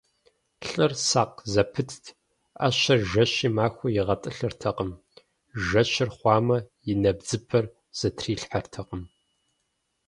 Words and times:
Лӏыр 0.67 0.91
сакъ 1.07 1.37
зэпытт: 1.51 2.03
ӏэщэр 2.57 2.99
жэщи 3.11 3.49
махуи 3.55 3.91
игъэтӏылъыртэкъым, 3.99 4.91
жэщыр 5.65 6.09
хъуамэ, 6.17 6.57
и 6.91 6.93
нэбдзыпэ 7.01 7.59
зэтрилъхьэртэкъым. 7.97 9.03